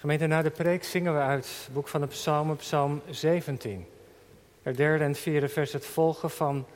[0.00, 3.86] Gemeente, na de preek zingen we uit het boek van de Psalmen, Psalm 17.
[4.62, 6.66] Het derde en vierde vers, het volgen van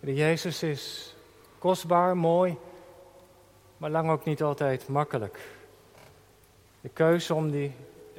[0.00, 1.14] de Jezus is
[1.58, 2.56] kostbaar, mooi,
[3.76, 5.38] maar lang ook niet altijd makkelijk.
[6.80, 7.72] De keuze om die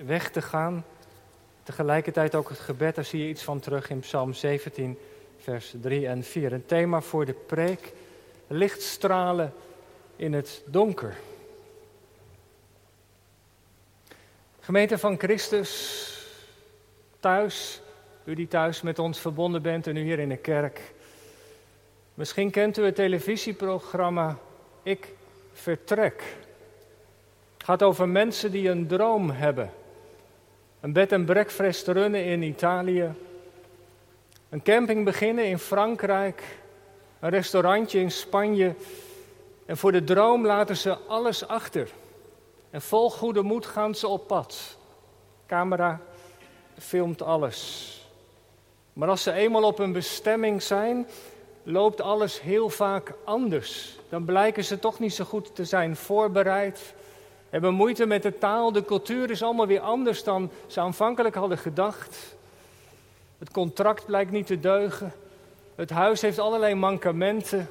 [0.05, 0.85] weg te gaan,
[1.63, 4.97] tegelijkertijd ook het gebed, daar zie je iets van terug in Psalm 17,
[5.37, 6.53] vers 3 en 4.
[6.53, 7.93] Een thema voor de preek,
[8.47, 9.53] lichtstralen
[10.15, 11.15] in het donker.
[14.63, 15.71] Gemeente van Christus,
[17.19, 17.81] thuis,
[18.23, 20.93] u die thuis met ons verbonden bent en u hier in de kerk.
[22.13, 24.37] Misschien kent u het televisieprogramma
[24.83, 25.13] Ik
[25.53, 26.23] Vertrek.
[27.53, 29.71] Het gaat over mensen die een droom hebben.
[30.79, 33.13] Een bed en breakfast runnen in Italië.
[34.49, 36.43] Een camping beginnen in Frankrijk.
[37.19, 38.75] Een restaurantje in Spanje.
[39.65, 41.89] En voor de droom laten ze alles achter.
[42.73, 44.77] En vol goede moed gaan ze op pad.
[45.47, 46.01] Camera
[46.77, 47.89] filmt alles.
[48.93, 51.07] Maar als ze eenmaal op een bestemming zijn,
[51.63, 53.99] loopt alles heel vaak anders.
[54.09, 56.93] Dan blijken ze toch niet zo goed te zijn voorbereid.
[57.49, 58.71] Hebben moeite met de taal.
[58.71, 62.35] De cultuur is allemaal weer anders dan ze aanvankelijk hadden gedacht.
[63.37, 65.13] Het contract blijkt niet te deugen.
[65.75, 67.69] Het huis heeft allerlei mankementen.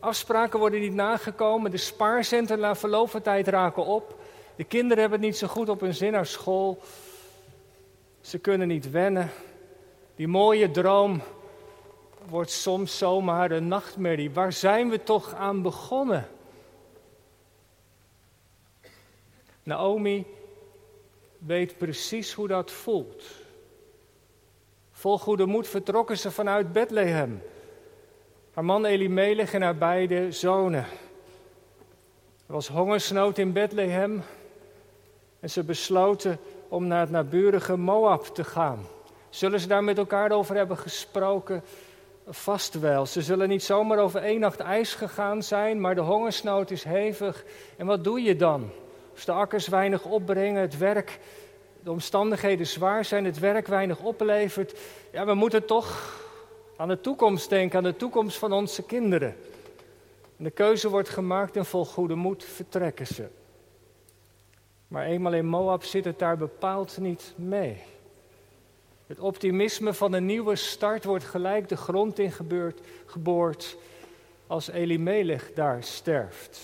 [0.00, 1.70] Afspraken worden niet nagekomen.
[1.70, 4.24] De spaarcenten na verloop tijd raken op.
[4.56, 6.78] De kinderen hebben het niet zo goed op hun zin naar school.
[8.20, 9.30] Ze kunnen niet wennen.
[10.14, 11.22] Die mooie droom
[12.28, 14.30] wordt soms zomaar een nachtmerrie.
[14.30, 16.28] Waar zijn we toch aan begonnen?
[19.62, 20.26] Naomi
[21.38, 23.24] weet precies hoe dat voelt.
[24.92, 27.42] Vol goede moed vertrokken ze vanuit Bethlehem.
[28.52, 30.84] Haar man Elimelech en haar beide zonen.
[32.46, 34.22] Er was hongersnood in Bethlehem.
[35.46, 38.86] En ze besloten om naar het naburige Moab te gaan.
[39.28, 41.62] Zullen ze daar met elkaar over hebben gesproken?
[42.28, 43.06] Vast wel.
[43.06, 47.44] Ze zullen niet zomaar over één nacht ijs gegaan zijn, maar de hongersnood is hevig.
[47.76, 48.70] En wat doe je dan?
[49.14, 51.18] Als de akkers weinig opbrengen, het werk,
[51.82, 54.78] de omstandigheden zwaar zijn, het werk weinig oplevert.
[55.12, 56.20] Ja, we moeten toch
[56.76, 59.36] aan de toekomst denken, aan de toekomst van onze kinderen.
[60.36, 63.28] En de keuze wordt gemaakt en vol goede moed vertrekken ze.
[64.88, 67.82] Maar eenmaal in Moab zit het daar bepaald niet mee.
[69.06, 72.32] Het optimisme van een nieuwe start wordt gelijk de grond in
[73.06, 73.76] geboord
[74.46, 76.60] als Elimelech daar sterft.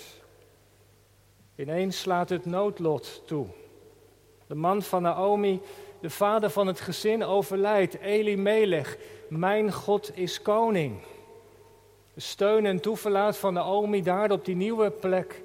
[1.55, 3.45] Ineens slaat het noodlot toe.
[4.47, 5.61] De man van Naomi,
[5.99, 7.99] de vader van het gezin, overlijdt.
[7.99, 8.97] Elimelech,
[9.29, 10.99] mijn God is koning.
[12.13, 15.41] De steun en toeverlaat van Naomi daar op die nieuwe plek,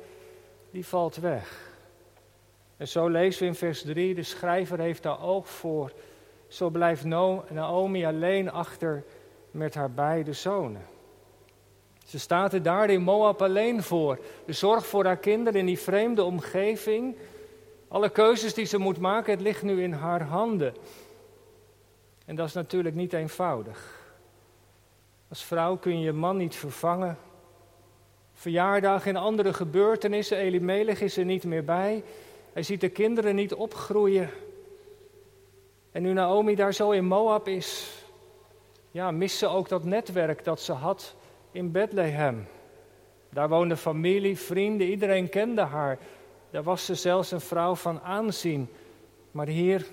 [0.70, 1.67] die valt weg.
[2.78, 5.92] En zo lezen we in vers 3, de schrijver heeft daar oog voor.
[6.48, 9.04] Zo blijft Naomi alleen achter
[9.50, 10.82] met haar beide zonen.
[12.04, 14.18] Ze staat er daar in Moab alleen voor.
[14.44, 17.16] De zorg voor haar kinderen in die vreemde omgeving.
[17.88, 20.74] Alle keuzes die ze moet maken, het ligt nu in haar handen.
[22.24, 24.06] En dat is natuurlijk niet eenvoudig.
[25.28, 27.18] Als vrouw kun je je man niet vervangen.
[28.32, 32.04] Verjaardag en andere gebeurtenissen, Elimelech is er niet meer bij.
[32.52, 34.30] Hij ziet de kinderen niet opgroeien.
[35.92, 37.98] En nu Naomi daar zo in Moab is,
[38.90, 41.14] ja, mist ze ook dat netwerk dat ze had
[41.52, 42.46] in Bethlehem.
[43.30, 45.98] Daar woonde familie, vrienden, iedereen kende haar.
[46.50, 48.68] Daar was ze zelfs een vrouw van aanzien.
[49.30, 49.86] Maar hier,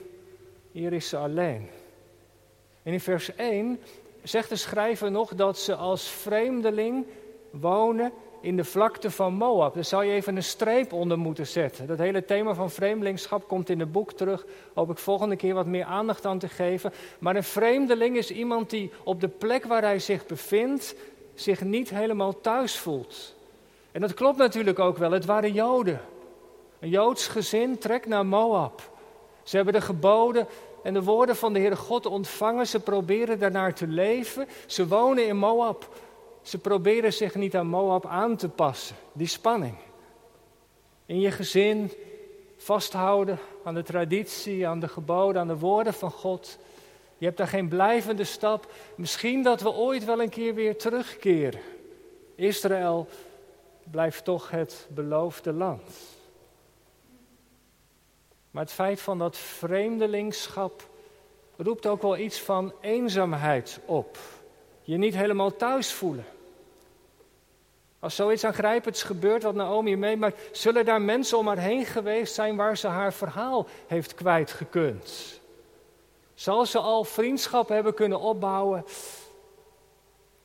[0.72, 1.70] hier is ze alleen.
[2.84, 3.80] En in vers 1
[4.24, 7.06] zegt de schrijver nog dat ze als vreemdeling
[7.50, 8.12] wonen
[8.46, 9.74] in de vlakte van Moab.
[9.74, 11.88] Daar zou je even een streep onder moeten zetten.
[11.88, 14.46] Dat hele thema van vreemdelingschap komt in het boek terug.
[14.74, 16.94] Hoop ik volgende keer wat meer aandacht aan te geven.
[17.20, 20.96] Maar een vreemdeling is iemand die op de plek waar hij zich bevindt
[21.34, 23.36] zich niet helemaal thuis voelt.
[23.92, 25.12] En dat klopt natuurlijk ook wel.
[25.12, 26.02] Het waren Joden.
[26.80, 28.90] Een Joods gezin trekt naar Moab.
[29.44, 30.48] Ze hebben de geboden
[30.84, 32.68] en de woorden van de Heere God ontvangen.
[32.68, 34.48] Ze proberen daarnaar te leven.
[34.66, 35.90] Ze wonen in Moab.
[36.46, 38.96] Ze proberen zich niet aan Moab aan te passen.
[39.14, 39.76] Die spanning.
[41.06, 41.92] In je gezin
[42.58, 46.58] vasthouden aan de traditie, aan de geboden, aan de woorden van God.
[47.18, 48.72] Je hebt daar geen blijvende stap.
[48.96, 51.62] Misschien dat we ooit wel een keer weer terugkeren.
[52.36, 53.08] Israël
[53.84, 55.92] blijft toch het beloofde land.
[58.52, 60.90] Maar het feit van dat vreemdelingschap
[61.58, 64.18] roept ook wel iets van eenzaamheid op.
[64.82, 66.26] Je niet helemaal thuis voelen.
[68.06, 72.56] Als zoiets aangrijpends gebeurt wat Naomi meemaakt, zullen daar mensen om haar heen geweest zijn
[72.56, 75.40] waar ze haar verhaal heeft kwijtgekund.
[76.34, 78.86] Zal ze al vriendschap hebben kunnen opbouwen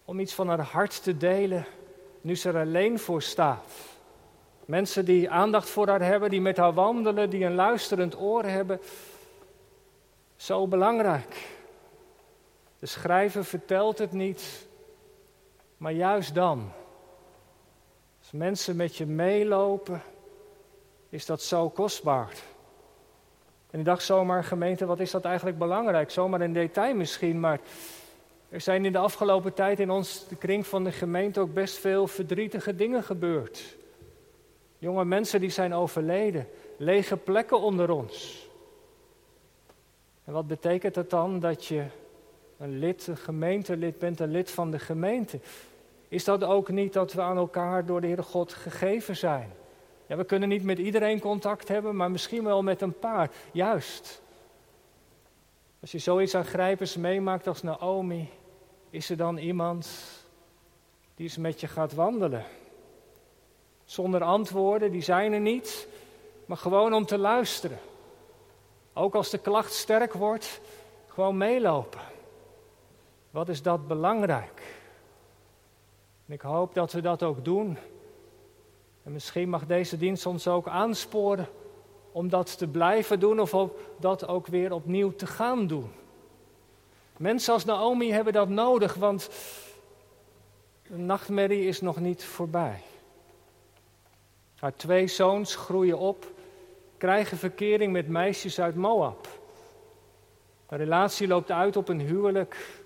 [0.04, 1.66] om iets van haar hart te delen
[2.20, 3.72] nu ze er alleen voor staat?
[4.64, 8.80] Mensen die aandacht voor haar hebben, die met haar wandelen, die een luisterend oor hebben.
[10.36, 11.48] Zo belangrijk.
[12.78, 14.66] De schrijver vertelt het niet,
[15.76, 16.72] maar juist dan.
[18.30, 20.02] Als mensen met je meelopen,
[21.08, 22.32] is dat zo kostbaar.
[23.70, 26.10] En ik dacht zomaar, gemeente, wat is dat eigenlijk belangrijk?
[26.10, 27.60] Zomaar in detail misschien, maar
[28.48, 31.78] er zijn in de afgelopen tijd in ons, de kring van de gemeente, ook best
[31.78, 33.76] veel verdrietige dingen gebeurd.
[34.78, 38.48] Jonge mensen die zijn overleden, lege plekken onder ons.
[40.24, 41.84] En wat betekent het dan dat je
[42.58, 45.40] een lid, een gemeentelid bent, een lid van de gemeente?
[46.10, 49.52] Is dat ook niet dat we aan elkaar door de Heere God gegeven zijn?
[50.06, 53.30] Ja, we kunnen niet met iedereen contact hebben, maar misschien wel met een paar.
[53.52, 54.22] Juist.
[55.80, 58.28] Als je zoiets aangrijpends meemaakt als Naomi,
[58.90, 59.88] is er dan iemand
[61.14, 62.44] die eens met je gaat wandelen?
[63.84, 65.88] Zonder antwoorden, die zijn er niet,
[66.46, 67.78] maar gewoon om te luisteren.
[68.92, 70.60] Ook als de klacht sterk wordt,
[71.06, 72.00] gewoon meelopen.
[73.30, 74.78] Wat is dat belangrijk?
[76.30, 77.78] En ik hoop dat we dat ook doen.
[79.02, 81.48] En misschien mag deze dienst ons ook aansporen
[82.12, 85.90] om dat te blijven doen of ook dat ook weer opnieuw te gaan doen.
[87.16, 89.30] Mensen als Naomi hebben dat nodig, want
[90.88, 92.82] de nachtmerrie is nog niet voorbij.
[94.56, 96.32] Haar twee zoons groeien op,
[96.96, 99.28] krijgen verkering met meisjes uit Moab.
[100.68, 102.79] De relatie loopt uit op een huwelijk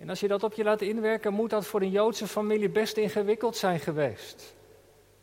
[0.00, 2.96] en als je dat op je laat inwerken, moet dat voor een Joodse familie best
[2.96, 4.54] ingewikkeld zijn geweest.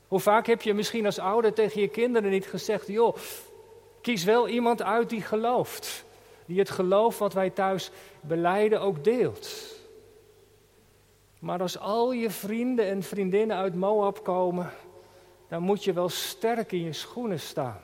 [0.08, 3.16] Hoe vaak heb je misschien als ouder tegen je kinderen niet gezegd: joh,
[4.02, 6.06] kies wel iemand uit die gelooft.
[6.46, 7.92] Die het geloof wat wij thuis
[8.22, 9.76] beleiden ook deelt.
[11.40, 14.72] Maar als al je vrienden en vriendinnen uit Moab komen,
[15.48, 17.82] dan moet je wel sterk in je schoenen staan.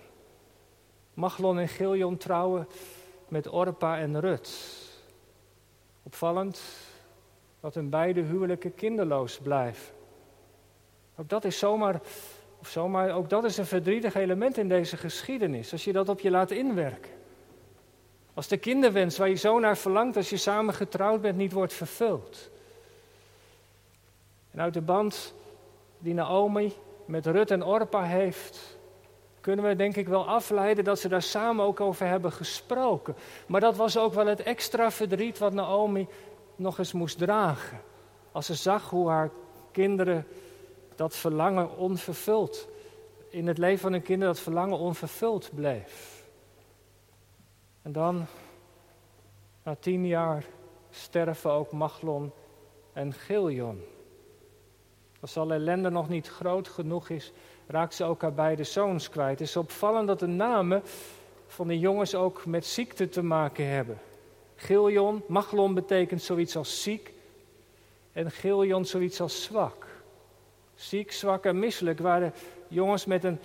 [1.13, 2.67] Machlon en Giljon trouwen
[3.27, 4.81] met Orpa en Rut.
[6.03, 6.61] Opvallend
[7.59, 9.93] dat hun beide huwelijken kinderloos blijven.
[11.15, 12.01] Ook dat is zomaar,
[12.59, 16.19] of zomaar, ook dat is een verdrietig element in deze geschiedenis, als je dat op
[16.19, 17.11] je laat inwerken.
[18.33, 21.73] Als de kinderwens waar je zo naar verlangt als je samen getrouwd bent niet wordt
[21.73, 22.49] vervuld.
[24.51, 25.33] En uit de band
[25.97, 26.73] die Naomi
[27.05, 28.72] met Rut en Orpa heeft,
[29.43, 33.15] kunnen we denk ik wel afleiden dat ze daar samen ook over hebben gesproken.
[33.47, 36.07] Maar dat was ook wel het extra verdriet wat Naomi
[36.55, 37.81] nog eens moest dragen.
[38.31, 39.29] Als ze zag hoe haar
[39.71, 40.27] kinderen
[40.95, 42.67] dat verlangen onvervuld,
[43.29, 46.23] in het leven van hun kinderen dat verlangen onvervuld bleef.
[47.81, 48.25] En dan,
[49.63, 50.45] na tien jaar,
[50.89, 52.31] sterven ook Machlon
[52.93, 53.81] en Giljon.
[55.19, 57.31] Als al ellende nog niet groot genoeg is,
[57.73, 59.39] raakt ze ook haar beide zoons kwijt.
[59.39, 60.83] Het is opvallend dat de namen
[61.47, 63.97] van de jongens ook met ziekte te maken hebben.
[64.55, 67.13] Giljon, Machlon betekent zoiets als ziek
[68.11, 69.87] en Giljon zoiets als zwak.
[70.75, 72.33] Ziek, zwak en misselijk waren
[72.67, 73.39] jongens met een,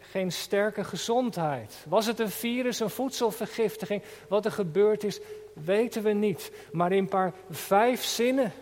[0.00, 1.84] geen sterke gezondheid.
[1.88, 4.02] Was het een virus, een voedselvergiftiging?
[4.28, 5.20] Wat er gebeurd is,
[5.52, 6.52] weten we niet.
[6.72, 8.52] Maar in een paar vijf zinnen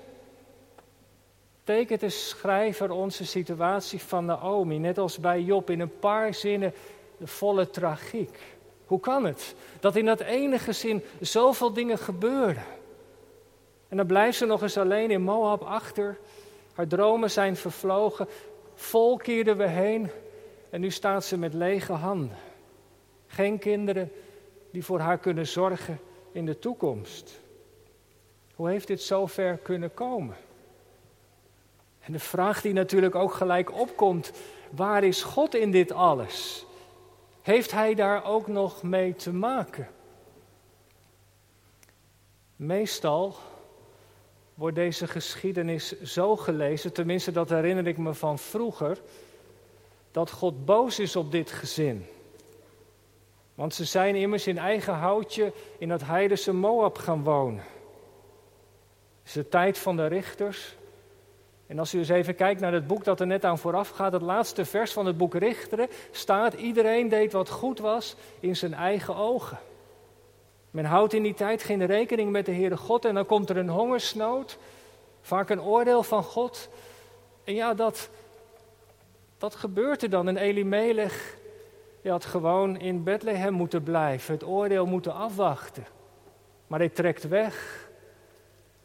[1.65, 6.73] tekent de schrijver onze situatie van Naomi, net als bij Job, in een paar zinnen
[7.17, 8.39] de volle tragiek.
[8.87, 12.65] Hoe kan het dat in dat ene gezin zoveel dingen gebeuren?
[13.89, 16.19] En dan blijft ze nog eens alleen in Moab achter.
[16.73, 18.29] Haar dromen zijn vervlogen.
[18.75, 20.11] Vol keerden we heen.
[20.71, 22.37] En nu staat ze met lege handen.
[23.27, 24.13] Geen kinderen
[24.71, 26.01] die voor haar kunnen zorgen
[26.33, 27.41] in de toekomst.
[28.55, 30.37] Hoe heeft dit zo ver kunnen komen?
[32.03, 34.33] En de vraag die natuurlijk ook gelijk opkomt:
[34.71, 36.67] waar is God in dit alles?
[37.43, 39.89] Heeft hij daar ook nog mee te maken?
[42.57, 43.37] Meestal
[44.55, 48.99] wordt deze geschiedenis zo gelezen, tenminste dat herinner ik me van vroeger,
[50.11, 52.07] dat God boos is op dit gezin.
[53.55, 57.65] Want ze zijn immers in eigen houtje in dat heidense Moab gaan wonen.
[59.19, 60.77] Het is de tijd van de richters.
[61.73, 64.13] En als u eens even kijkt naar het boek dat er net aan vooraf gaat,
[64.13, 68.75] het laatste vers van het boek Richteren, staat: iedereen deed wat goed was in zijn
[68.75, 69.59] eigen ogen.
[70.71, 73.57] Men houdt in die tijd geen rekening met de Heere God en dan komt er
[73.57, 74.59] een hongersnood,
[75.21, 76.69] vaak een oordeel van God.
[77.45, 78.09] En ja, dat,
[79.39, 80.29] dat gebeurt er dan.
[80.29, 81.37] En Elimelech
[82.03, 85.87] had gewoon in Bethlehem moeten blijven, het oordeel moeten afwachten.
[86.67, 87.89] Maar hij trekt weg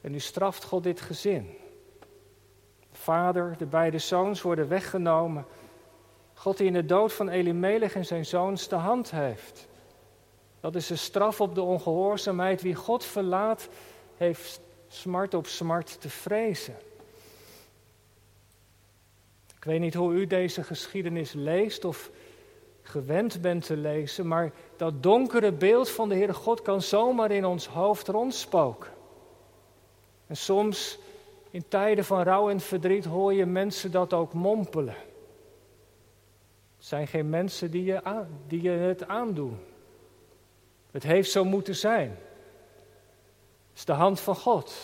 [0.01, 1.57] en nu straft God dit gezin.
[3.07, 5.45] Vader, de beide zoons worden weggenomen.
[6.33, 9.67] God die in de dood van Elimelech en zijn zoons de hand heeft.
[10.59, 12.61] Dat is de straf op de ongehoorzaamheid.
[12.61, 13.67] Wie God verlaat,
[14.17, 16.75] heeft smart op smart te vrezen.
[19.55, 22.09] Ik weet niet hoe u deze geschiedenis leest of
[22.81, 27.45] gewend bent te lezen, maar dat donkere beeld van de Heere God kan zomaar in
[27.45, 28.91] ons hoofd rondspoken.
[30.27, 30.99] En soms
[31.51, 34.95] in tijden van rouw en verdriet hoor je mensen dat ook mompelen.
[36.77, 39.59] Het zijn geen mensen die je, die je het aandoen.
[40.91, 42.09] Het heeft zo moeten zijn.
[43.69, 44.75] Het is de hand van God.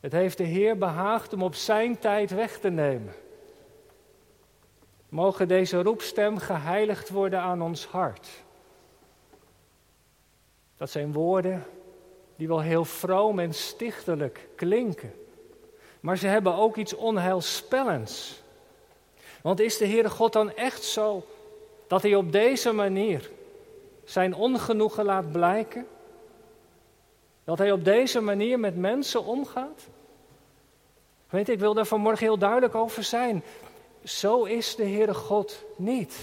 [0.00, 3.14] Het heeft de Heer behaagd om op zijn tijd weg te nemen.
[5.08, 8.28] Mogen deze roepstem geheiligd worden aan ons hart.
[10.76, 11.64] Dat zijn woorden
[12.36, 15.14] die wel heel vroom en stichtelijk klinken.
[16.00, 18.42] Maar ze hebben ook iets onheilspellends.
[19.42, 21.26] Want is de Heere God dan echt zo
[21.86, 23.30] dat Hij op deze manier
[24.04, 25.86] zijn ongenoegen laat blijken?
[27.44, 29.86] Dat Hij op deze manier met mensen omgaat?
[31.28, 33.42] Weet ik wil daar vanmorgen heel duidelijk over zijn.
[34.04, 36.16] Zo is de Heere God niet.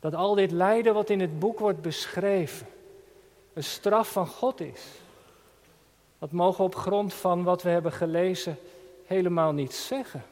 [0.00, 2.66] Dat al dit lijden wat in het boek wordt beschreven,
[3.54, 4.82] een straf van God is.
[6.18, 8.58] Dat mogen op grond van wat we hebben gelezen
[9.06, 10.24] helemaal niet zeggen.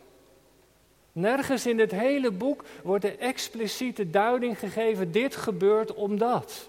[1.13, 6.69] Nergens in het hele boek wordt de expliciete duiding gegeven, dit gebeurt omdat.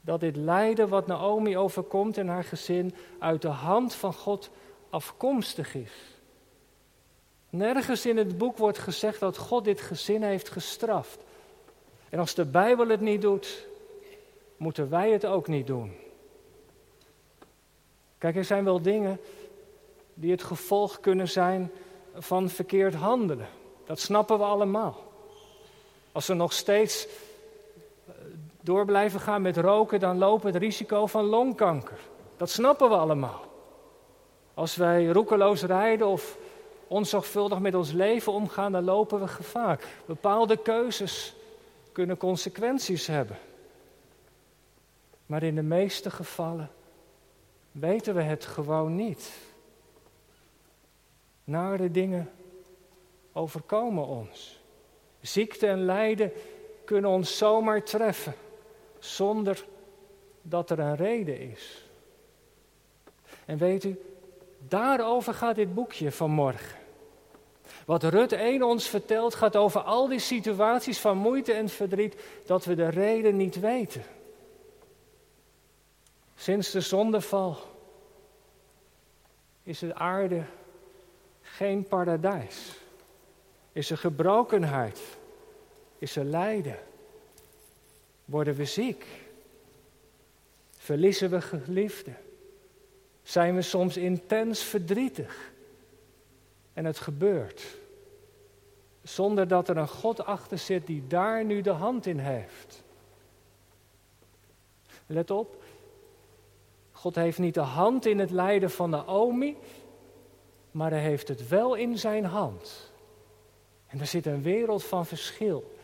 [0.00, 4.50] Dat dit lijden wat Naomi overkomt en haar gezin uit de hand van God
[4.90, 5.92] afkomstig is.
[7.50, 11.18] Nergens in het boek wordt gezegd dat God dit gezin heeft gestraft.
[12.08, 13.66] En als de Bijbel het niet doet,
[14.56, 15.92] moeten wij het ook niet doen.
[18.18, 19.20] Kijk, er zijn wel dingen
[20.14, 21.70] die het gevolg kunnen zijn
[22.14, 23.48] van verkeerd handelen.
[23.86, 25.04] Dat snappen we allemaal.
[26.12, 28.14] Als we nog steeds eh,
[28.60, 31.98] door blijven gaan met roken, dan lopen het risico van longkanker.
[32.36, 33.44] Dat snappen we allemaal.
[34.54, 36.38] Als wij roekeloos rijden of
[36.86, 39.80] onzorgvuldig met ons leven omgaan, dan lopen we gevaar.
[40.06, 41.34] Bepaalde keuzes
[41.92, 43.38] kunnen consequenties hebben.
[45.26, 46.70] Maar in de meeste gevallen
[47.72, 49.32] weten we het gewoon niet.
[51.44, 52.30] Nare dingen
[53.32, 54.60] overkomen ons.
[55.20, 56.32] Ziekte en lijden
[56.84, 58.34] kunnen ons zomaar treffen,
[58.98, 59.64] zonder
[60.42, 61.84] dat er een reden is.
[63.44, 63.98] En weet u,
[64.68, 66.78] Daarover gaat dit boekje vanmorgen.
[67.86, 72.16] Wat Rut 1 ons vertelt gaat over al die situaties van moeite en verdriet
[72.46, 74.02] dat we de reden niet weten.
[76.36, 77.56] Sinds de zondeval
[79.62, 80.44] is de aarde
[81.40, 82.76] geen paradijs.
[83.72, 85.00] Is er gebrokenheid?
[85.98, 86.78] Is er lijden?
[88.24, 89.06] Worden we ziek?
[90.76, 92.16] Verliezen we geliefden?
[93.26, 95.52] zijn we soms intens verdrietig.
[96.72, 97.62] En het gebeurt.
[99.02, 102.82] Zonder dat er een God achter zit die daar nu de hand in heeft.
[105.06, 105.62] Let op,
[107.06, 109.56] God heeft niet de hand in het lijden van Naomi,
[110.70, 112.92] maar hij heeft het wel in zijn hand.
[113.86, 115.76] En er zit een wereld van verschil.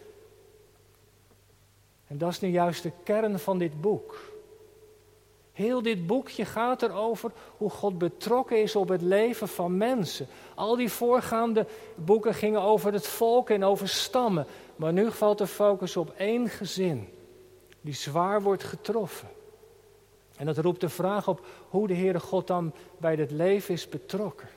[2.06, 4.32] En dat is nu juist de kern van dit boek.
[5.52, 10.26] Heel dit boekje gaat erover hoe God betrokken is op het leven van mensen.
[10.54, 14.46] Al die voorgaande boeken gingen over het volk en over stammen.
[14.76, 17.08] Maar nu valt de focus op één gezin
[17.80, 19.28] die zwaar wordt getroffen.
[20.36, 23.88] En dat roept de vraag op hoe de Heere God dan bij dit leven is
[23.88, 24.48] betrokken.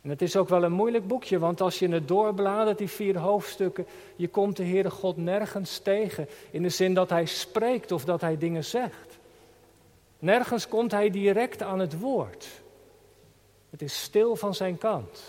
[0.00, 3.18] En het is ook wel een moeilijk boekje, want als je het doorbladert, die vier
[3.18, 6.28] hoofdstukken, je komt de Heere God nergens tegen.
[6.50, 9.18] In de zin dat Hij spreekt of dat Hij dingen zegt.
[10.18, 12.48] Nergens komt hij direct aan het woord.
[13.70, 15.22] Het is stil van zijn kant.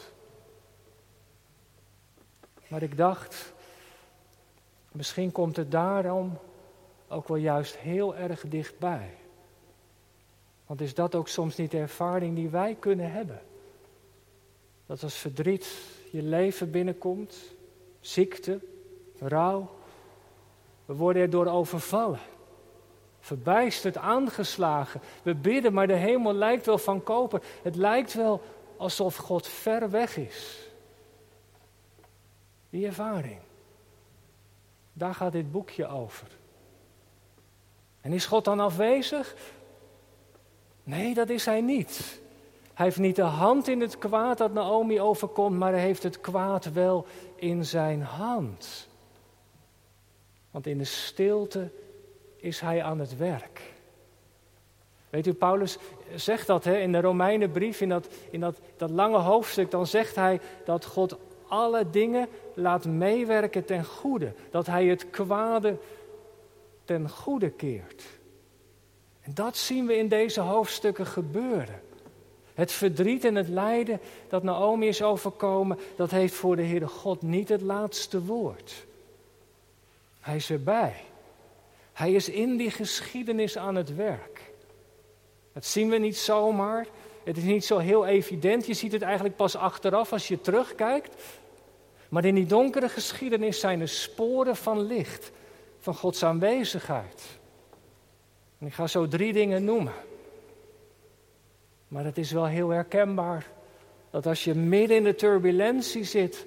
[2.67, 3.53] Maar ik dacht,
[4.91, 6.39] misschien komt het daarom
[7.09, 9.17] ook wel juist heel erg dichtbij.
[10.65, 13.41] Want is dat ook soms niet de ervaring die wij kunnen hebben?
[14.85, 15.67] Dat als verdriet
[16.11, 17.37] je leven binnenkomt,
[17.99, 18.59] ziekte,
[19.19, 19.69] rouw,
[20.85, 22.19] we worden er door overvallen.
[23.19, 25.01] Verbijsterd, aangeslagen.
[25.23, 27.41] We bidden, maar de hemel lijkt wel van koper.
[27.61, 28.41] Het lijkt wel
[28.77, 30.67] alsof God ver weg is.
[32.69, 33.39] Die ervaring.
[34.93, 36.27] Daar gaat dit boekje over.
[38.01, 39.36] En is God dan afwezig?
[40.84, 42.22] Nee, dat is hij niet.
[42.74, 46.22] Hij heeft niet de hand in het kwaad dat Naomi overkomt, maar hij heeft het
[46.22, 48.88] kwaad wel in zijn hand.
[50.51, 51.70] Want in de stilte
[52.36, 53.62] is hij aan het werk.
[55.10, 55.77] Weet u, Paulus
[56.15, 60.15] zegt dat hè, in de Romeinenbrief, in, dat, in dat, dat lange hoofdstuk, dan zegt
[60.15, 64.34] hij dat God alle dingen laat meewerken ten goede.
[64.51, 65.77] Dat hij het kwade
[66.89, 68.03] ten goede keert.
[69.22, 71.81] En dat zien we in deze hoofdstukken gebeuren.
[72.53, 77.22] Het verdriet en het lijden dat Naomi is overkomen, dat heeft voor de Heere God
[77.22, 78.86] niet het laatste woord.
[80.19, 80.96] Hij is erbij.
[81.93, 84.41] Hij is in die geschiedenis aan het werk.
[85.53, 86.88] Dat zien we niet zomaar.
[87.24, 88.65] Het is niet zo heel evident.
[88.65, 91.15] Je ziet het eigenlijk pas achteraf als je terugkijkt.
[92.10, 95.31] Maar in die donkere geschiedenis zijn er sporen van licht,
[95.79, 97.24] van Gods aanwezigheid.
[98.57, 99.93] En ik ga zo drie dingen noemen.
[101.88, 103.48] Maar het is wel heel herkenbaar
[104.09, 106.45] dat als je midden in de turbulentie zit,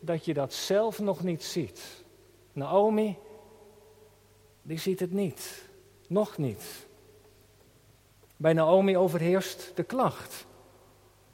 [0.00, 2.04] dat je dat zelf nog niet ziet.
[2.52, 3.16] Naomi,
[4.62, 5.66] die ziet het niet.
[6.06, 6.86] Nog niet.
[8.36, 10.46] Bij Naomi overheerst de klacht.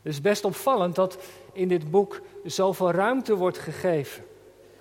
[0.03, 1.19] Het is best opvallend dat
[1.53, 4.25] in dit boek zoveel ruimte wordt gegeven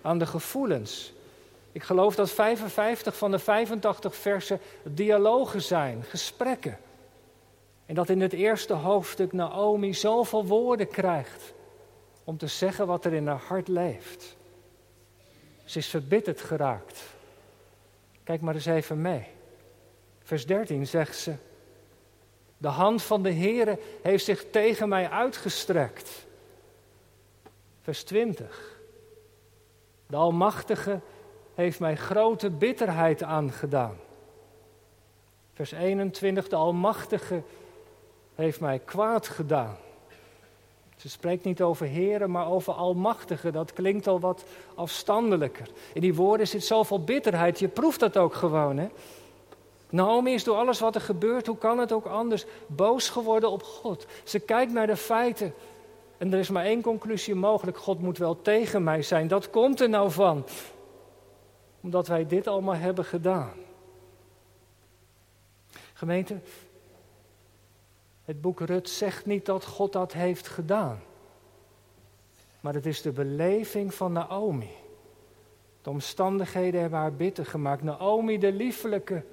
[0.02, 1.14] aan de gevoelens.
[1.74, 6.78] Ik geloof dat 55 van de 85 versen dialogen zijn, gesprekken.
[7.86, 11.54] En dat in het eerste hoofdstuk Naomi zoveel woorden krijgt
[12.24, 14.36] om te zeggen wat er in haar hart leeft.
[15.64, 17.02] Ze is verbitterd geraakt.
[18.24, 19.28] Kijk maar eens even mee.
[20.24, 21.36] Vers 13 zegt ze:
[22.58, 26.26] De hand van de Heere heeft zich tegen mij uitgestrekt.
[27.82, 28.80] Vers 20.
[30.08, 31.00] De Almachtige
[31.56, 33.96] heeft mij grote bitterheid aangedaan.
[35.54, 36.48] Vers 21.
[36.48, 37.42] De Almachtige
[38.36, 39.78] heeft mij kwaad gedaan.
[40.98, 43.52] Ze spreekt niet over heren, maar over almachtige.
[43.52, 44.44] Dat klinkt al wat
[44.76, 45.68] afstandelijker.
[45.94, 47.60] In die woorden zit zoveel bitterheid.
[47.60, 48.88] Je proeft dat ook gewoon, hè?
[49.90, 53.64] Naomi is door alles wat er gebeurt, hoe kan het ook anders, boos geworden op
[53.64, 54.06] God.
[54.24, 55.54] Ze kijkt naar de feiten.
[56.18, 59.28] En er is maar één conclusie mogelijk: God moet wel tegen mij zijn.
[59.28, 60.46] Dat komt er nou van.
[61.84, 63.54] Omdat wij dit allemaal hebben gedaan.
[65.94, 66.40] Gemeente,
[68.26, 71.00] het boek Rut zegt niet dat God dat heeft gedaan.
[72.60, 74.72] Maar het is de beleving van Naomi.
[75.82, 77.84] De omstandigheden hebben haar bitter gemaakt.
[77.84, 79.26] Naomi, de liefelijke,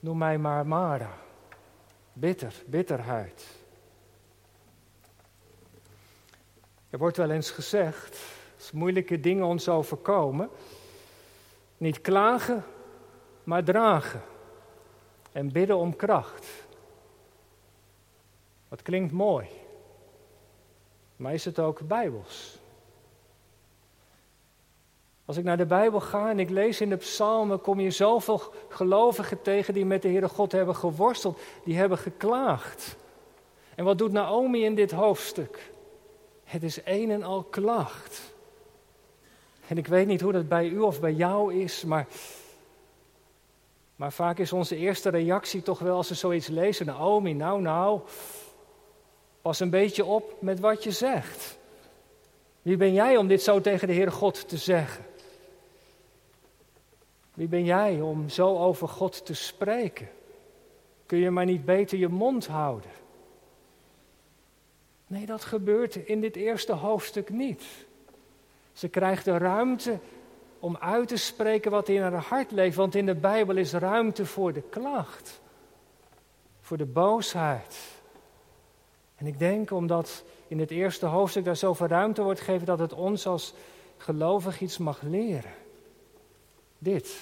[0.00, 1.18] noem mij maar Mara.
[2.12, 3.46] Bitter, bitterheid.
[6.90, 8.18] Er wordt wel eens gezegd,
[8.56, 10.50] als moeilijke dingen ons overkomen,
[11.76, 12.64] niet klagen,
[13.44, 14.22] maar dragen.
[15.32, 16.46] En bidden om kracht.
[18.68, 19.46] Dat klinkt mooi.
[21.16, 22.58] Maar is het ook bijbels?
[25.24, 28.40] Als ik naar de Bijbel ga en ik lees in de psalmen, kom je zoveel
[28.68, 32.96] gelovigen tegen die met de Heere God hebben geworsteld, die hebben geklaagd.
[33.74, 35.70] En wat doet Naomi in dit hoofdstuk?
[36.44, 38.34] Het is een en al klacht.
[39.68, 42.06] En ik weet niet hoe dat bij u of bij jou is, maar,
[43.96, 48.00] maar vaak is onze eerste reactie toch wel als we zoiets lezen, Naomi, nou nou,
[49.42, 51.58] Pas een beetje op met wat je zegt.
[52.62, 55.04] Wie ben jij om dit zo tegen de Heer God te zeggen?
[57.34, 60.08] Wie ben jij om zo over God te spreken?
[61.06, 62.90] Kun je maar niet beter je mond houden?
[65.06, 67.64] Nee, dat gebeurt in dit eerste hoofdstuk niet.
[68.76, 69.98] Ze krijgt de ruimte
[70.58, 74.26] om uit te spreken wat in haar hart leeft, want in de Bijbel is ruimte
[74.26, 75.40] voor de klacht,
[76.60, 77.76] voor de boosheid,
[79.16, 82.92] en ik denk omdat in het eerste hoofdstuk daar zoveel ruimte wordt gegeven dat het
[82.92, 83.54] ons als
[83.96, 85.54] gelovig iets mag leren.
[86.78, 87.16] Dit,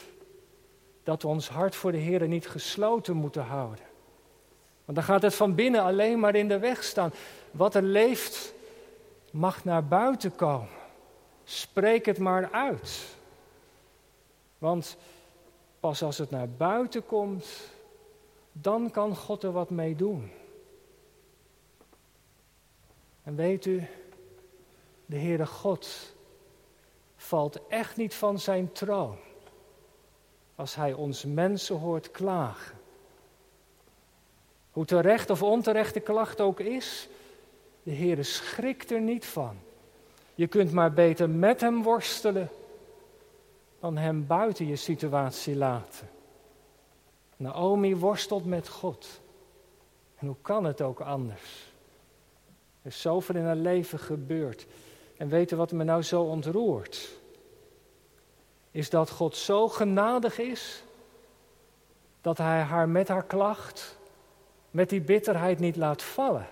[1.02, 3.84] dat we ons hart voor de Heer niet gesloten moeten houden.
[4.84, 7.12] Want dan gaat het van binnen alleen maar in de weg staan.
[7.50, 8.54] Wat er leeft,
[9.30, 10.83] mag naar buiten komen.
[11.44, 13.16] Spreek het maar uit.
[14.58, 14.96] Want
[15.80, 17.46] pas als het naar buiten komt,
[18.52, 20.30] dan kan God er wat mee doen.
[23.22, 23.86] En weet u,
[25.06, 26.14] de Heere God
[27.16, 29.16] valt echt niet van zijn troon.
[30.54, 32.78] als hij ons mensen hoort klagen.
[34.70, 37.08] Hoe terecht of onterecht de klacht ook is,
[37.82, 39.58] de Heere schrikt er niet van.
[40.34, 42.48] Je kunt maar beter met hem worstelen
[43.80, 46.08] dan hem buiten je situatie laten.
[47.36, 49.20] Naomi worstelt met God.
[50.18, 51.72] En hoe kan het ook anders?
[52.82, 54.66] Er is zoveel in haar leven gebeurd.
[55.16, 57.08] En weten wat me nou zo ontroert?
[58.70, 60.84] Is dat God zo genadig is
[62.20, 63.98] dat hij haar met haar klacht,
[64.70, 66.46] met die bitterheid niet laat vallen,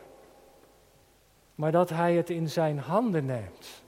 [1.55, 3.83] maar dat hij het in zijn handen neemt.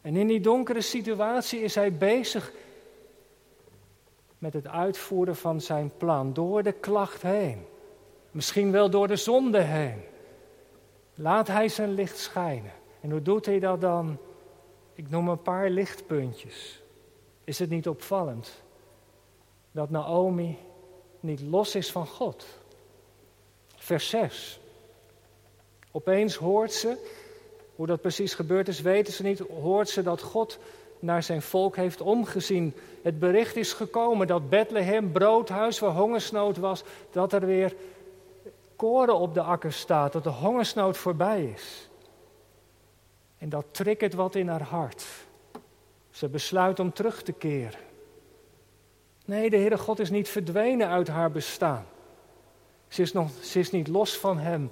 [0.00, 2.52] En in die donkere situatie is hij bezig
[4.38, 7.66] met het uitvoeren van zijn plan, door de klacht heen,
[8.30, 10.02] misschien wel door de zonde heen.
[11.14, 12.72] Laat hij zijn licht schijnen.
[13.00, 14.18] En hoe doet hij dat dan?
[14.94, 16.82] Ik noem een paar lichtpuntjes.
[17.44, 18.62] Is het niet opvallend
[19.72, 20.58] dat Naomi
[21.20, 22.46] niet los is van God?
[23.76, 24.60] Vers 6.
[25.92, 26.96] Opeens hoort ze,
[27.76, 30.58] hoe dat precies gebeurd is, weten ze niet, hoort ze dat God
[30.98, 32.74] naar zijn volk heeft omgezien.
[33.02, 37.74] Het bericht is gekomen dat Bethlehem, broodhuis waar hongersnood was, dat er weer
[38.76, 41.88] koren op de akker staat, dat de hongersnood voorbij is.
[43.38, 45.04] En dat triggert wat in haar hart.
[46.10, 47.80] Ze besluit om terug te keren.
[49.24, 51.86] Nee, de Heere God is niet verdwenen uit haar bestaan.
[52.88, 54.70] Ze is, nog, ze is niet los van Hem.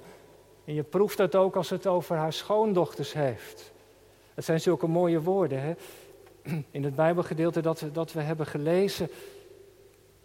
[0.65, 3.71] En je proeft dat ook als het over haar schoondochters heeft.
[4.33, 5.61] Het zijn zulke mooie woorden.
[5.61, 5.73] Hè?
[6.71, 9.09] In het Bijbelgedeelte dat, dat we hebben gelezen.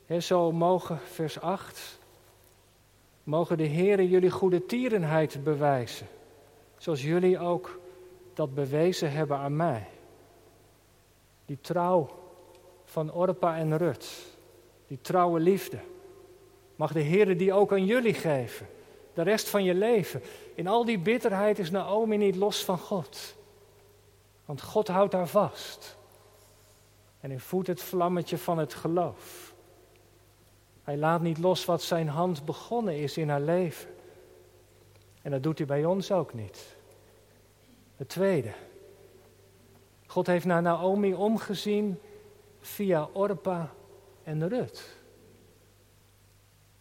[0.06, 1.98] Hè, zo mogen, vers 8.
[3.22, 6.06] Mogen de Heere jullie goede tierenheid bewijzen.
[6.78, 7.80] Zoals jullie ook
[8.34, 9.88] dat bewezen hebben aan mij.
[11.46, 12.08] Die trouw
[12.84, 14.26] van Orpa en Rut.
[14.86, 15.78] Die trouwe liefde.
[16.76, 18.66] Mag de Heer die ook aan jullie geven.
[19.16, 20.22] De rest van je leven.
[20.54, 23.34] In al die bitterheid is Naomi niet los van God.
[24.44, 25.96] Want God houdt haar vast.
[27.20, 29.54] En hij voedt het vlammetje van het geloof.
[30.82, 33.90] Hij laat niet los wat zijn hand begonnen is in haar leven.
[35.22, 36.76] En dat doet hij bij ons ook niet.
[37.96, 38.52] Het tweede.
[40.06, 42.00] God heeft naar Naomi omgezien
[42.60, 43.72] via Orpa
[44.22, 44.96] en Rut.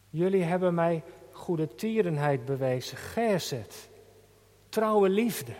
[0.10, 1.04] Jullie hebben mij
[1.36, 3.90] goede tierenheid bewezen, gezet,
[4.70, 5.52] trouwe liefde.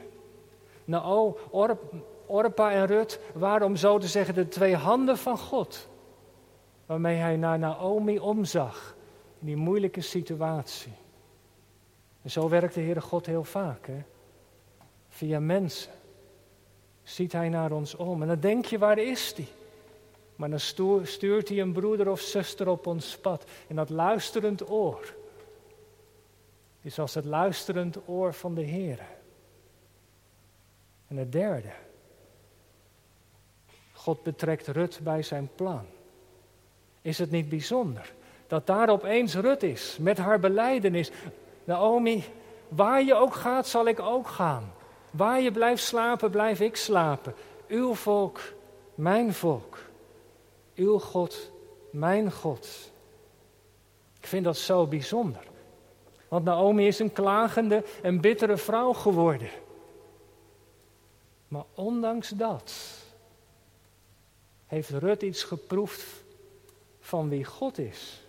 [0.86, 1.36] Nou,
[2.26, 5.88] Orpa en Rut waren om zo te zeggen de twee handen van God,
[6.86, 8.96] waarmee hij naar Naomi omzag
[9.40, 10.94] in die moeilijke situatie.
[12.22, 14.04] En zo werkt de Heere God heel vaak, hè?
[15.10, 15.92] via mensen.
[17.04, 19.48] Ziet hij naar ons om en dan denk je, waar is die?
[20.36, 20.60] Maar dan
[21.04, 23.44] stuurt hij een broeder of zuster op ons pad.
[23.68, 25.14] En dat luisterend oor
[26.86, 29.00] is als het luisterend oor van de Heer.
[31.08, 31.72] En het derde.
[33.94, 35.86] God betrekt Rut bij zijn plan.
[37.02, 38.14] Is het niet bijzonder
[38.48, 41.12] dat daar opeens Rut is met haar beleidenis?
[41.64, 42.24] Naomi,
[42.68, 44.74] waar je ook gaat, zal ik ook gaan.
[45.12, 47.34] Waar je blijft slapen, blijf ik slapen.
[47.68, 48.40] Uw volk,
[48.96, 49.78] mijn volk.
[50.76, 51.52] Uw God,
[51.90, 52.92] mijn God.
[54.20, 55.54] Ik vind dat zo bijzonder.
[56.28, 59.50] Want Naomi is een klagende en bittere vrouw geworden.
[61.48, 62.74] Maar ondanks dat
[64.66, 66.24] heeft Rut iets geproefd
[67.00, 68.26] van wie God is.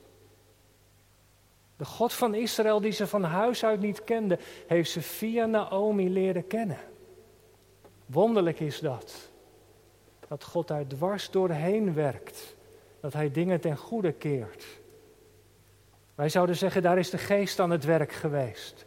[1.77, 6.11] De God van Israël, die ze van huis uit niet kende, heeft ze via Naomi
[6.11, 6.79] leren kennen.
[8.07, 9.31] Wonderlijk is dat.
[10.29, 12.57] Dat God daar dwars doorheen werkt.
[13.01, 14.65] Dat Hij dingen ten goede keert.
[16.17, 18.85] Wij zouden zeggen, daar is de geest aan het werk geweest.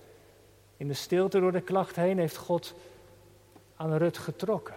[0.77, 2.73] In de stilte door de klacht heen heeft God
[3.75, 4.75] aan Rut getrokken.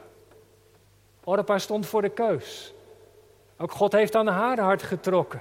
[1.25, 2.75] Orpa stond voor de keus.
[3.57, 5.41] Ook God heeft aan haar hart getrokken.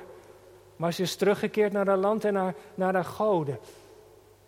[0.76, 3.60] Maar ze is teruggekeerd naar haar land en naar, naar haar goden.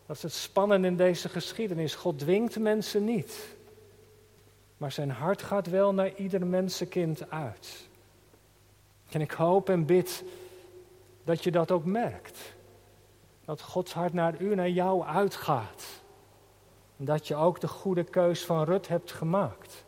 [0.06, 1.96] Dat is het spannende in deze geschiedenis.
[1.96, 3.56] God dwingt mensen niet.
[4.78, 7.88] Maar zijn hart gaat wel naar ieder mensenkind uit.
[9.10, 10.24] En ik hoop en bid
[11.24, 12.54] dat je dat ook merkt.
[13.46, 15.84] Dat Gods hart naar u, naar jou uitgaat.
[16.98, 19.86] En dat je ook de goede keus van Rut hebt gemaakt.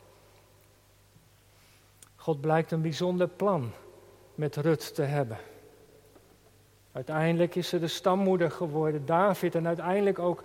[2.16, 3.72] God blijkt een bijzonder plan
[4.36, 5.38] met Rut te hebben.
[6.92, 10.44] Uiteindelijk is ze de stammoeder geworden, David, en uiteindelijk ook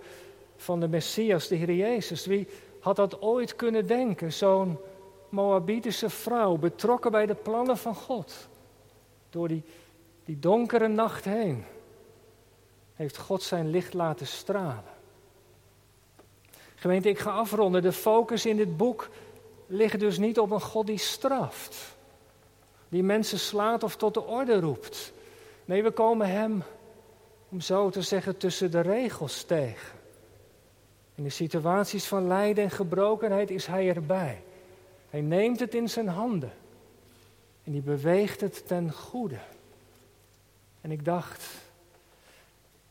[0.55, 2.25] van de Messias, de Heer Jezus.
[2.25, 2.47] Wie
[2.79, 4.33] had dat ooit kunnen denken?
[4.33, 4.77] Zo'n
[5.29, 8.49] Moabitische vrouw, betrokken bij de plannen van God.
[9.29, 9.63] door die,
[10.31, 11.65] die donkere nacht heen,
[12.95, 14.93] heeft God zijn licht laten stralen.
[16.75, 17.81] Gemeente, ik ga afronden.
[17.81, 19.09] De focus in dit boek
[19.67, 21.95] ligt dus niet op een God die straft,
[22.89, 25.13] die mensen slaat of tot de orde roept.
[25.65, 26.63] Nee, we komen Hem,
[27.49, 29.97] om zo te zeggen, tussen de regels tegen.
[31.15, 34.43] In de situaties van lijden en gebrokenheid is Hij erbij.
[35.09, 36.51] Hij neemt het in zijn handen
[37.63, 39.39] en die beweegt het ten goede.
[40.81, 41.43] En ik dacht,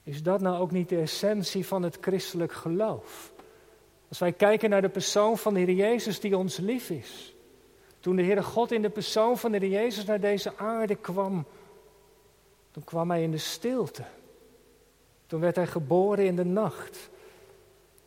[0.02, 3.32] is dat nou ook niet de essentie van het christelijk geloof?
[4.08, 7.34] Als wij kijken naar de persoon van de Heer Jezus die ons lief is.
[8.00, 11.46] Toen de Heere God in de persoon van de Heer Jezus naar deze aarde kwam,
[12.70, 14.04] toen kwam Hij in de stilte.
[15.26, 17.10] Toen werd Hij geboren in de nacht.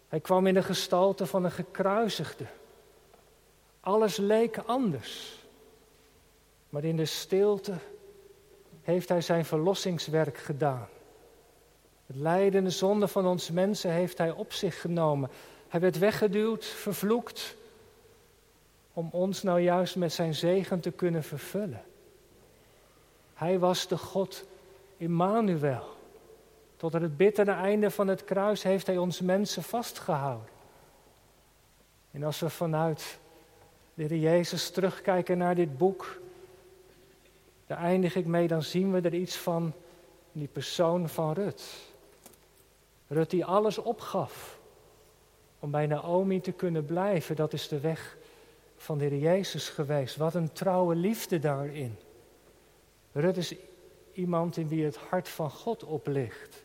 [0.08, 2.46] Hij kwam in de gestalte van een gekruisigde.
[3.80, 5.42] Alles leek anders.
[6.70, 7.74] Maar in de stilte
[8.84, 10.88] heeft Hij zijn verlossingswerk gedaan.
[12.06, 15.30] Het lijden de zonde van ons mensen heeft Hij op zich genomen.
[15.68, 17.56] Hij werd weggeduwd, vervloekt,
[18.94, 21.84] om ons nou juist met zijn zegen te kunnen vervullen.
[23.34, 24.46] Hij was de God
[24.98, 25.92] Immanuel.
[26.78, 30.50] Tot aan het bittere einde van het kruis heeft Hij ons mensen vastgehouden.
[32.12, 33.20] En als we vanuit
[33.94, 36.22] de Jezus terugkijken naar dit boek,
[37.68, 39.74] daar eindig ik mee, dan zien we er iets van
[40.32, 41.64] die persoon van Rut.
[43.08, 44.60] Rut die alles opgaf
[45.60, 48.18] om bij Naomi te kunnen blijven, dat is de weg
[48.76, 50.16] van de Heer Jezus geweest.
[50.16, 51.98] Wat een trouwe liefde daarin.
[53.12, 53.56] Rut is
[54.14, 56.64] iemand in wie het hart van God oplicht.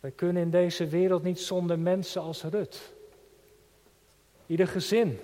[0.00, 2.92] Wij kunnen in deze wereld niet zonder mensen als Rut.
[4.46, 5.20] Ieder gezin,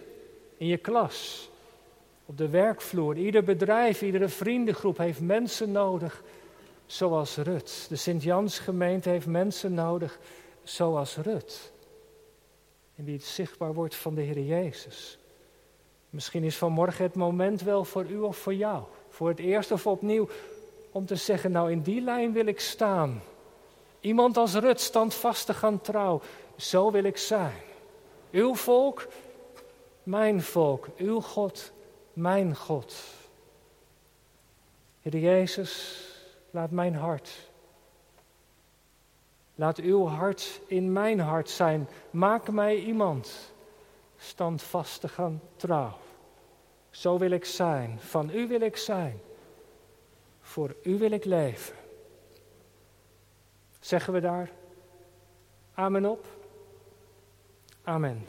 [0.56, 1.50] in je klas,
[2.26, 6.22] op de werkvloer, ieder bedrijf, iedere vriendengroep heeft mensen nodig
[6.86, 7.86] zoals Rut.
[7.88, 10.18] De Sint-Jans-gemeente heeft mensen nodig
[10.62, 11.72] zoals Rut.
[12.96, 15.18] En die het zichtbaar wordt van de Heer Jezus.
[16.10, 18.82] Misschien is vanmorgen het moment wel voor u of voor jou.
[19.08, 20.28] Voor het eerst of opnieuw
[20.90, 23.22] om te zeggen, nou in die lijn wil ik staan.
[24.00, 26.20] Iemand als Rut, standvastig aan trouw.
[26.56, 27.60] Zo wil ik zijn.
[28.30, 29.06] Uw volk,
[30.02, 30.88] mijn volk.
[30.96, 31.72] Uw God,
[32.14, 32.94] mijn God.
[35.00, 36.02] Heer Jezus,
[36.50, 37.52] laat mijn hart
[39.54, 41.88] Laat uw hart in mijn hart zijn.
[42.10, 43.52] Maak mij iemand
[44.16, 45.96] standvastig en trouw.
[46.90, 48.00] Zo wil ik zijn.
[48.00, 49.20] Van u wil ik zijn.
[50.40, 51.76] Voor u wil ik leven.
[53.80, 54.50] Zeggen we daar
[55.74, 56.26] Amen op?
[57.82, 58.26] Amen.